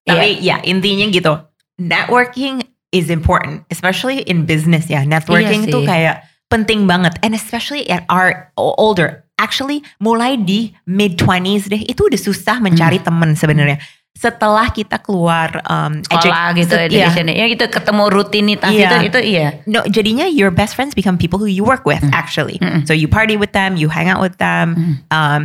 Tapi 0.07 0.39
ya 0.39 0.57
intinya 0.63 1.05
gitu, 1.07 1.33
networking 1.77 2.63
is 2.89 3.09
important, 3.09 3.63
especially 3.67 4.23
in 4.23 4.43
business 4.43 4.87
ya. 4.87 5.03
Networking 5.03 5.67
Iya 5.67 5.69
itu 5.69 5.79
sih. 5.83 5.87
kayak 5.87 6.15
penting 6.47 6.87
banget, 6.87 7.19
and 7.21 7.35
especially 7.35 7.83
at 7.87 8.07
our 8.07 8.49
older. 8.57 9.23
Actually, 9.37 9.85
mulai 9.99 10.33
di 10.33 10.73
mid 10.83 11.13
20s 11.15 11.69
deh, 11.69 11.83
itu 11.83 12.01
udah 12.01 12.17
susah 12.17 12.57
mencari 12.57 12.97
teman 12.97 13.37
sebenarnya. 13.37 13.77
Setelah 14.17 14.73
kita 14.73 14.97
keluar 14.97 15.61
um, 15.69 16.01
sekolah 16.01 16.57
gitu 16.57 16.73
set- 16.73 16.89
iya. 16.89 17.05
education 17.05 17.29
ya 17.29 17.45
gitu 17.45 17.69
ketemu 17.69 18.03
rutinitas 18.09 18.73
Iya. 18.73 18.89
itu 18.89 19.13
itu 19.13 19.19
iya 19.29 19.61
No, 19.69 19.85
jadinya 19.85 20.25
your 20.25 20.49
best 20.49 20.73
friends 20.73 20.97
become 20.97 21.21
people 21.21 21.37
who 21.37 21.45
you 21.45 21.61
work 21.61 21.85
with 21.85 22.01
Mm. 22.01 22.17
actually. 22.17 22.57
Mm-mm. 22.57 22.81
So 22.89 22.97
you 22.97 23.05
party 23.05 23.37
with 23.37 23.53
them, 23.53 23.77
you 23.77 23.93
hang 23.93 24.09
out 24.09 24.17
with 24.17 24.41
them. 24.41 24.73
Mm. 24.73 24.93
Um, 25.13 25.41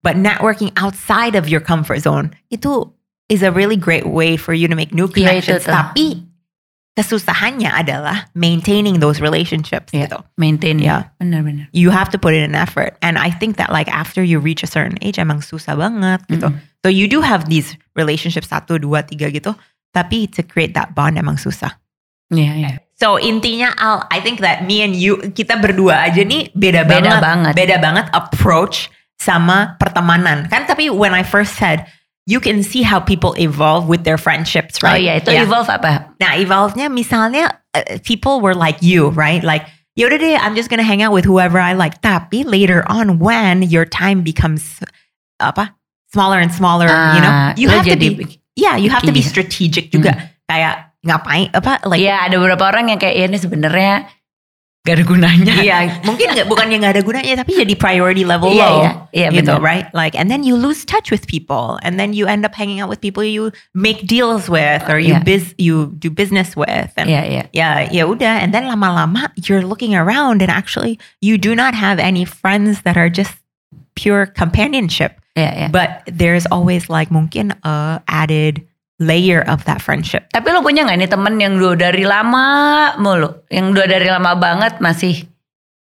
but 0.00 0.16
networking 0.16 0.72
outside 0.80 1.36
of 1.36 1.44
your 1.52 1.60
comfort 1.60 2.00
zone 2.00 2.32
itu 2.48 2.88
is 3.28 3.42
a 3.42 3.50
really 3.50 3.76
great 3.76 4.06
way 4.06 4.36
for 4.36 4.54
you 4.54 4.68
to 4.68 4.74
make 4.74 4.94
new 4.94 5.08
Iya, 5.08 5.14
connections. 5.42 5.64
tuh. 5.66 5.72
Tapi 5.74 6.06
kesusahannya 6.96 7.68
adalah 7.68 8.30
maintaining 8.32 9.04
those 9.04 9.20
relationships 9.20 9.92
Iya. 9.92 10.08
gitu. 10.08 10.18
maintain 10.40 10.80
ya 10.80 11.12
benar-benar 11.20 11.68
You 11.76 11.92
have 11.92 12.08
to 12.14 12.18
put 12.18 12.32
in 12.32 12.40
an 12.40 12.56
effort. 12.56 12.96
And 13.04 13.20
I 13.20 13.28
think 13.28 13.60
that 13.60 13.68
like 13.68 13.90
after 13.92 14.24
you 14.24 14.40
reach 14.40 14.64
a 14.64 14.70
certain 14.70 14.96
age 15.04 15.20
emang 15.20 15.44
susah 15.44 15.76
banget 15.76 16.24
gitu. 16.32 16.48
Mm-mm. 16.48 16.60
So 16.80 16.88
you 16.88 17.04
do 17.10 17.20
have 17.20 17.50
these 17.52 17.76
relationships 17.98 18.48
satu, 18.48 18.80
dua, 18.80 19.04
tiga 19.04 19.28
gitu. 19.28 19.52
Tapi 19.92 20.30
to 20.32 20.40
create 20.40 20.72
that 20.72 20.96
bond 20.96 21.20
emang 21.20 21.36
susah. 21.36 21.76
iya 22.32 22.52
iya 22.56 22.72
So 22.96 23.20
intinya 23.20 23.76
Al, 23.76 24.08
I 24.08 24.24
think 24.24 24.40
that 24.40 24.64
me 24.64 24.80
and 24.80 24.96
you 24.96 25.20
kita 25.36 25.60
berdua 25.60 26.08
aja 26.08 26.24
nih 26.24 26.48
beda, 26.56 26.88
Beda 26.88 27.20
banget, 27.20 27.20
banget. 27.20 27.52
beda 27.52 27.76
banget 27.76 28.06
approach 28.16 28.88
sama 29.20 29.76
pertemanan. 29.76 30.48
Kan 30.48 30.64
tapi 30.64 30.88
when 30.88 31.12
I 31.12 31.20
first 31.20 31.60
said 31.60 31.84
you 32.26 32.42
can 32.42 32.62
see 32.66 32.82
how 32.82 32.98
people 32.98 33.32
evolve 33.38 33.86
with 33.86 34.02
their 34.02 34.18
friendships, 34.18 34.82
oh 34.82 34.90
right? 34.90 34.98
iya 35.00 35.22
itu 35.22 35.30
Yeah. 35.30 35.46
evolve 35.46 35.70
apa 35.70 36.10
Nah, 36.18 36.34
evolve-nya 36.34 36.90
misalnya 36.90 37.54
uh, 37.72 38.02
people 38.02 38.42
were 38.42 38.54
like 38.54 38.82
you, 38.82 39.14
right? 39.14 39.46
Like 39.46 39.70
yaudah 39.94 40.18
deh, 40.18 40.34
I'm 40.36 40.58
just 40.58 40.66
gonna 40.68 40.84
hang 40.86 41.00
out 41.06 41.14
with 41.14 41.24
whoever 41.24 41.56
I 41.62 41.72
like. 41.78 42.02
Tapi 42.02 42.42
later 42.42 42.82
on 42.90 43.22
when 43.22 43.62
your 43.62 43.86
time 43.86 44.26
becomes 44.26 44.82
apa 45.38 45.72
smaller 46.10 46.42
and 46.42 46.50
smaller, 46.50 46.90
you 46.90 47.20
know, 47.22 47.32
you 47.54 47.70
have 47.70 47.86
to 47.86 47.96
be 47.96 48.40
yeah, 48.58 48.74
you 48.74 48.90
have 48.90 49.06
to 49.06 49.14
be 49.14 49.22
picky. 49.22 49.30
strategic 49.30 49.84
juga. 49.94 50.34
Kayak 50.50 50.90
ngapain 51.06 51.54
apa 51.54 51.78
like 51.86 52.02
Iya 52.02 52.26
ada 52.26 52.34
beberapa 52.42 52.66
orang 52.66 52.90
yang 52.90 52.98
kayak 52.98 53.14
ya 53.14 53.24
ini 53.30 53.38
sebenarnya 53.38 54.10
gak 54.86 55.02
ada 55.02 55.04
gunanya 55.04 55.54
Iya, 55.58 56.00
mungkin 56.06 56.30
nggak 56.32 56.46
bukan 56.46 56.70
yang 56.70 56.86
nggak 56.86 56.94
ada 56.94 57.02
gunanya, 57.02 57.34
tapi 57.42 57.58
jadi 57.58 57.74
priority 57.74 58.22
level 58.22 58.54
Iya, 58.54 58.62
low, 58.62 58.76
iya, 58.78 58.90
iya, 59.10 59.28
gitu, 59.34 59.58
benar. 59.58 59.66
right? 59.66 59.86
Like, 59.90 60.14
and 60.14 60.30
then 60.30 60.46
you 60.46 60.54
lose 60.54 60.86
touch 60.86 61.10
with 61.10 61.26
people, 61.26 61.82
and 61.82 61.98
then 61.98 62.14
you 62.14 62.30
end 62.30 62.46
up 62.46 62.54
hanging 62.54 62.78
out 62.78 62.86
with 62.86 63.02
people 63.02 63.26
you 63.26 63.50
make 63.74 64.06
deals 64.06 64.46
with, 64.46 64.86
or 64.86 65.02
you 65.02 65.18
Iya. 65.18 65.26
biz, 65.26 65.50
you 65.58 65.90
do 65.98 66.06
business 66.08 66.54
with, 66.54 66.94
and 66.94 67.10
Iya 67.10 67.22
iya 67.26 67.44
ya, 67.50 67.70
ya 67.90 68.06
udah, 68.06 68.38
and 68.46 68.54
then 68.54 68.70
lama-lama 68.70 69.34
you're 69.34 69.66
looking 69.66 69.98
around, 69.98 70.38
and 70.38 70.48
actually 70.54 70.96
you 71.18 71.34
do 71.34 71.58
not 71.58 71.74
have 71.74 71.98
any 71.98 72.22
friends 72.22 72.86
that 72.86 72.94
are 72.94 73.10
just 73.10 73.34
pure 73.98 74.28
companionship, 74.28 75.18
iya 75.34 75.66
iya 75.66 75.68
but 75.72 76.04
there's 76.06 76.44
always 76.52 76.86
like 76.92 77.08
mungkin 77.10 77.50
a 77.64 77.98
added 78.06 78.62
layer 78.98 79.44
of 79.44 79.64
that 79.64 79.78
friendship. 79.78 80.24
Tapi 80.30 80.48
lo 80.48 80.60
punya 80.60 80.82
nggak 80.82 80.98
nih 80.98 81.10
temen 81.10 81.34
yang 81.36 81.54
udah 81.54 81.76
dari 81.76 82.02
lama 82.02 82.46
mulu, 82.96 83.44
yang 83.48 83.70
udah 83.70 83.84
dari 83.84 84.06
lama 84.06 84.32
banget 84.34 84.78
masih 84.78 85.28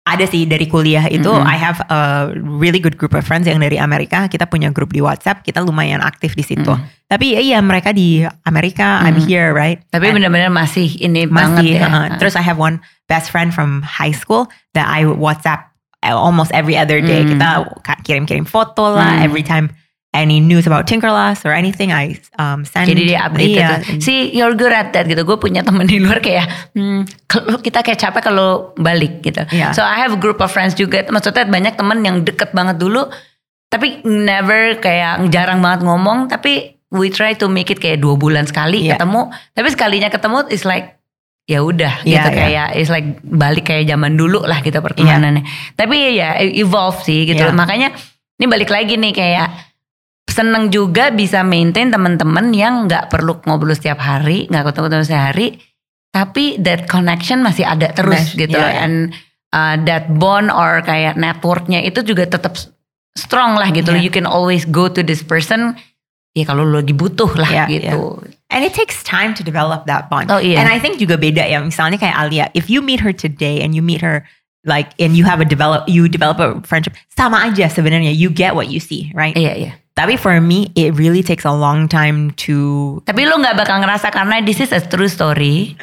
Ada 0.04 0.28
sih 0.28 0.44
dari 0.44 0.68
kuliah 0.68 1.08
itu 1.08 1.24
Mm-mm. 1.24 1.48
I 1.48 1.56
have 1.56 1.80
a 1.88 2.28
really 2.36 2.76
good 2.76 3.00
group 3.00 3.16
of 3.16 3.24
friends 3.24 3.48
yang 3.48 3.56
dari 3.56 3.80
Amerika. 3.80 4.28
Kita 4.28 4.44
punya 4.44 4.68
grup 4.68 4.92
di 4.92 5.00
WhatsApp, 5.00 5.40
kita 5.40 5.64
lumayan 5.64 6.04
aktif 6.04 6.36
di 6.36 6.44
situ. 6.44 6.68
Mm. 6.68 6.84
Tapi 7.08 7.26
ya 7.32 7.40
iya 7.40 7.58
mereka 7.58 7.88
di 7.88 8.20
Amerika, 8.44 9.00
I'm 9.00 9.16
Mm. 9.16 9.24
here, 9.24 9.48
right? 9.50 9.80
tapi 9.88 10.12
benar-benar 10.12 10.52
masih 10.52 10.92
ini 11.00 11.24
banget 11.24 11.64
masih. 11.64 11.80
ya. 11.80 11.88
uh, 11.88 12.06
terus 12.20 12.36
I 12.36 12.44
have 12.44 12.60
one 12.60 12.84
best 13.08 13.32
friend 13.32 13.48
from 13.48 13.80
high 13.80 14.12
school 14.12 14.44
that 14.76 14.84
I 14.84 15.08
WhatsApp 15.08 15.72
almost 16.04 16.52
every 16.52 16.76
other 16.76 17.00
day. 17.00 17.24
Mm. 17.24 17.40
Kita 17.40 17.48
ka- 17.80 18.04
kirim-kirim 18.04 18.44
foto 18.44 18.92
lah 18.92 19.16
Mm. 19.16 19.24
every 19.24 19.40
time 19.40 19.72
any 20.14 20.38
news 20.38 20.64
about 20.64 20.86
Tinkerlust 20.86 21.42
or 21.42 21.50
anything 21.50 21.90
I 21.90 22.14
um, 22.38 22.62
send. 22.62 22.86
Jadi 22.86 23.02
dia 23.10 23.26
update 23.26 23.50
Iya. 23.50 23.68
itu. 23.82 24.00
Si 24.00 24.14
you're 24.30 24.54
good 24.54 24.70
at 24.70 24.94
that 24.94 25.04
gitu. 25.04 25.26
Gue 25.26 25.36
punya 25.36 25.60
temen 25.60 25.84
di 25.84 25.98
luar 25.98 26.22
kayak, 26.22 26.46
hmm, 26.72 27.02
kalau 27.26 27.58
kita 27.58 27.82
kayak 27.82 27.98
capek 27.98 28.22
kalau 28.22 28.70
balik 28.78 29.20
gitu. 29.20 29.42
Iya. 29.50 29.74
So 29.74 29.82
I 29.82 29.98
have 29.98 30.14
a 30.14 30.20
group 30.20 30.38
of 30.38 30.48
friends 30.48 30.72
juga. 30.72 31.02
Maksudnya 31.04 31.44
banyak 31.44 31.74
temen 31.74 32.00
yang 32.00 32.22
deket 32.22 32.54
banget 32.54 32.78
dulu, 32.78 33.10
tapi 33.66 34.00
never 34.06 34.78
kayak 34.78 35.26
jarang 35.28 35.58
banget 35.58 35.82
ngomong. 35.82 36.30
Tapi 36.30 36.78
we 36.94 37.10
try 37.10 37.34
to 37.34 37.50
make 37.50 37.68
it 37.68 37.82
kayak 37.82 37.98
dua 37.98 38.14
bulan 38.14 38.46
sekali 38.46 38.86
Iya. 38.86 38.94
ketemu. 38.96 39.28
Tapi 39.52 39.68
sekalinya 39.68 40.08
ketemu 40.08 40.46
is 40.48 40.62
like 40.62 40.94
ya 41.44 41.60
udah 41.60 42.00
Iya, 42.08 42.24
gitu 42.24 42.28
iya. 42.30 42.38
kayak 42.40 42.68
is 42.78 42.88
like 42.88 43.18
balik 43.20 43.68
kayak 43.68 43.84
zaman 43.84 44.16
dulu 44.16 44.46
lah 44.46 44.62
gitu 44.62 44.78
pertemanannya. 44.78 45.42
Tapi 45.74 46.16
ya 46.16 46.38
evolve 46.40 47.02
sih 47.02 47.26
gitu. 47.26 47.42
Iya. 47.42 47.52
Makanya 47.52 47.92
ini 48.38 48.46
balik 48.46 48.70
lagi 48.70 48.94
nih 48.94 49.10
kayak 49.10 49.73
seneng 50.34 50.74
juga 50.74 51.14
bisa 51.14 51.46
maintain 51.46 51.94
teman-teman 51.94 52.50
yang 52.50 52.90
nggak 52.90 53.06
perlu 53.14 53.38
ngobrol 53.46 53.70
setiap 53.70 54.02
hari, 54.02 54.50
nggak 54.50 54.74
ketemu-ketemu 54.74 55.06
sehari, 55.06 55.46
tapi 56.10 56.58
that 56.58 56.90
connection 56.90 57.46
masih 57.46 57.62
ada 57.62 57.94
terus 57.94 58.34
Mesh, 58.34 58.38
gitu 58.38 58.58
loh. 58.58 58.66
iya. 58.66 58.82
And 58.82 59.14
uh, 59.54 59.78
that 59.86 60.10
bond 60.10 60.50
or 60.50 60.82
kayak 60.82 61.14
networknya 61.14 61.86
itu 61.86 62.02
juga 62.02 62.26
tetap 62.26 62.58
strong 63.14 63.54
lah 63.54 63.70
gitu. 63.70 63.94
Iya. 63.94 64.02
You 64.02 64.10
can 64.10 64.26
always 64.26 64.66
go 64.66 64.90
to 64.90 65.06
this 65.06 65.22
person. 65.22 65.78
Ya 66.34 66.42
kalau 66.42 66.66
lo 66.66 66.82
lagi 66.82 66.90
butuh 66.90 67.30
lah 67.38 67.46
Iya, 67.46 67.64
gitu. 67.70 68.18
And 68.50 68.66
it 68.66 68.74
takes 68.74 69.06
time 69.06 69.38
to 69.38 69.46
develop 69.46 69.86
that 69.86 70.10
bond. 70.10 70.34
Oh, 70.34 70.42
iya. 70.42 70.58
And 70.58 70.66
I 70.66 70.82
think 70.82 70.98
juga 70.98 71.14
beda 71.14 71.46
ya. 71.46 71.62
Misalnya 71.62 71.94
kayak 71.94 72.14
Alia, 72.18 72.50
if 72.58 72.66
you 72.66 72.82
meet 72.82 72.98
her 72.98 73.14
today 73.14 73.62
and 73.62 73.70
you 73.70 73.86
meet 73.86 74.02
her 74.02 74.26
like 74.66 74.90
and 74.98 75.14
you 75.14 75.22
have 75.22 75.38
a 75.38 75.46
develop 75.46 75.86
you 75.86 76.10
develop 76.10 76.42
a 76.42 76.58
friendship 76.66 76.98
sama 77.14 77.46
aja 77.46 77.70
sebenarnya. 77.70 78.10
You 78.10 78.34
get 78.34 78.58
what 78.58 78.66
you 78.66 78.82
see, 78.82 79.14
right? 79.14 79.34
Iya 79.38 79.54
iya. 79.54 79.72
Tapi 79.94 80.18
for 80.18 80.42
me, 80.42 80.74
it 80.74 80.90
really 80.98 81.22
takes 81.22 81.46
a 81.46 81.54
long 81.54 81.86
time 81.86 82.34
to 82.42 82.98
Tapi 83.06 83.30
lo 83.30 83.38
nggak 83.38 83.54
bakal 83.54 83.78
ngerasa 83.78 84.10
karena 84.10 84.42
this 84.42 84.58
is 84.58 84.74
a 84.74 84.82
true 84.82 85.06
story. 85.06 85.78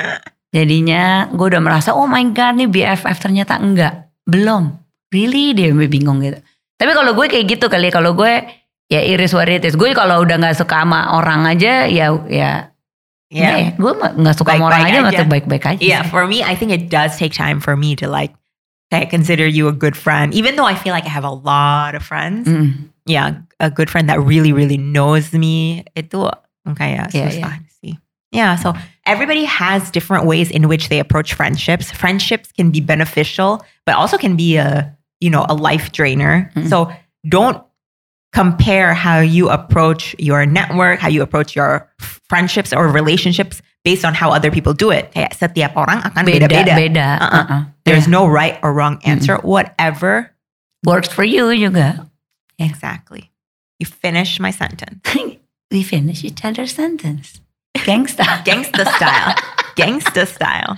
Jadinya 0.51 1.31
gue 1.31 1.47
udah 1.47 1.63
merasa 1.63 1.95
oh 1.95 2.03
my 2.11 2.19
god 2.35 2.59
nih 2.59 2.67
BFF 2.67 3.23
ternyata 3.23 3.55
enggak. 3.55 4.11
Belum. 4.27 4.75
Really 5.15 5.55
dia 5.55 5.71
bingung 5.71 6.19
gitu. 6.19 6.43
Tapi 6.75 6.91
kalau 6.91 7.15
gue 7.15 7.31
kayak 7.31 7.55
gitu 7.55 7.71
kali 7.71 7.87
ya, 7.87 7.93
kalau 7.95 8.11
gue 8.11 8.43
ya 8.91 8.99
iris 8.99 9.31
what 9.31 9.47
it 9.47 9.63
is. 9.63 9.79
Gue 9.79 9.95
kalau 9.95 10.27
udah 10.27 10.35
nggak 10.43 10.59
suka 10.59 10.83
sama 10.83 11.15
orang 11.15 11.47
aja 11.47 11.87
ya 11.87 12.11
ya 12.27 12.67
Yeah. 13.31 13.71
ya, 13.71 13.79
gue 13.79 13.91
nggak 13.95 14.35
suka 14.35 14.59
sama 14.59 14.67
orang 14.67 14.91
Baik-baik 14.91 15.07
aja 15.07 15.23
aja. 15.23 15.23
baik-baik 15.23 15.63
aja. 15.63 15.79
Yeah, 15.79 16.03
for 16.03 16.27
me, 16.27 16.43
I 16.43 16.51
think 16.51 16.75
it 16.75 16.91
does 16.91 17.15
take 17.15 17.31
time 17.31 17.63
for 17.63 17.79
me 17.79 17.95
to 17.95 18.11
like 18.11 18.35
I 18.91 19.07
consider 19.07 19.47
you 19.47 19.71
a 19.71 19.75
good 19.75 19.95
friend, 19.95 20.35
even 20.35 20.59
though 20.59 20.67
I 20.67 20.75
feel 20.75 20.91
like 20.91 21.07
I 21.07 21.13
have 21.15 21.23
a 21.23 21.31
lot 21.31 21.95
of 21.95 22.03
friends. 22.03 22.43
Mm. 22.51 22.90
Yeah, 23.05 23.41
a 23.59 23.69
good 23.71 23.89
friend 23.89 24.07
that 24.09 24.21
really, 24.21 24.53
really 24.53 24.77
knows 24.77 25.33
me. 25.33 25.83
Itu 25.97 26.29
kayak 26.77 27.09
Yeah, 27.13 27.29
susah 27.33 27.53
sih. 27.81 27.97
Yeah, 28.31 28.55
so 28.55 28.73
everybody 29.05 29.43
has 29.43 29.89
different 29.91 30.25
ways 30.25 30.49
in 30.51 30.69
which 30.69 30.87
they 30.89 30.99
approach 30.99 31.33
friendships. 31.33 31.89
Friendships 31.91 32.51
can 32.53 32.69
be 32.71 32.79
beneficial, 32.79 33.65
but 33.85 33.95
also 33.95 34.17
can 34.17 34.35
be 34.37 34.55
a 34.57 34.87
you 35.19 35.29
know 35.29 35.45
a 35.49 35.55
life 35.57 35.91
drainer. 35.91 36.49
Mm. 36.55 36.69
So 36.69 36.93
don't 37.27 37.59
compare 38.31 38.93
how 38.93 39.19
you 39.19 39.49
approach 39.49 40.15
your 40.17 40.45
network, 40.45 40.99
how 41.03 41.09
you 41.09 41.21
approach 41.21 41.55
your 41.55 41.89
friendships 42.29 42.71
or 42.71 42.87
relationships 42.87 43.61
based 43.83 44.05
on 44.05 44.13
how 44.13 44.31
other 44.31 44.51
people 44.53 44.71
do 44.71 44.91
it. 44.93 45.11
Kayak 45.11 45.35
setiap 45.35 45.75
orang 45.75 45.99
akan 46.05 46.23
Beda, 46.23 46.47
beda-beda. 46.47 46.75
beda. 46.77 47.07
Uh-uh. 47.19 47.35
Uh-uh. 47.43 47.61
There's 47.83 48.05
Yeah. 48.07 48.15
no 48.15 48.27
right 48.29 48.55
or 48.63 48.71
wrong 48.71 49.01
answer. 49.03 49.35
Whatever. 49.43 50.31
works 50.81 51.09
for 51.13 51.21
you 51.21 51.45
juga. 51.53 52.09
Exactly. 52.61 53.31
You 53.81 53.89
finish 53.89 54.39
my 54.39 54.51
sentence. 54.53 55.01
We 55.71 55.87
finish 55.87 56.27
each 56.27 56.43
other's 56.43 56.75
sentence. 56.75 57.39
Gangsta. 57.71 58.27
Gangsta 58.47 58.83
style. 58.83 59.31
Gangsta 59.79 60.27
style. 60.27 60.75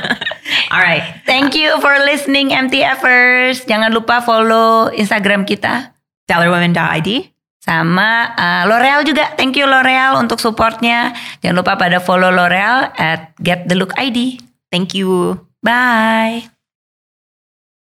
All 0.72 0.84
right. 0.84 1.16
Thank 1.24 1.56
you 1.56 1.72
for 1.80 1.96
listening 2.04 2.52
MTFers. 2.52 3.64
Jangan 3.64 3.88
lupa 3.96 4.20
follow 4.20 4.92
Instagram 4.92 5.48
kita 5.48 5.96
Stellarwomen.id. 6.28 7.32
sama 7.68 8.32
uh, 8.32 8.62
L'Oreal 8.64 9.04
juga. 9.04 9.32
Thank 9.36 9.56
you 9.56 9.68
L'Oreal 9.68 10.20
untuk 10.20 10.40
supportnya. 10.40 11.12
Jangan 11.40 11.56
lupa 11.64 11.76
pada 11.76 12.00
follow 12.00 12.32
L'Oreal 12.32 12.92
at 12.96 13.32
Get 13.40 13.68
the 13.68 13.76
Look 13.76 13.96
ID. 13.96 14.40
Thank 14.68 14.92
you. 14.96 15.40
Bye. 15.64 16.57